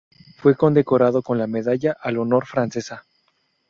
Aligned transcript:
Fue 0.39 0.55
condecorado 0.55 1.21
con 1.21 1.37
la 1.37 1.45
Medalla 1.45 1.91
al 1.99 2.17
Honor 2.17 2.47
francesa. 2.47 3.05